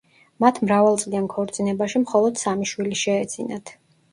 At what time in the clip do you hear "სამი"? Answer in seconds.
2.45-2.71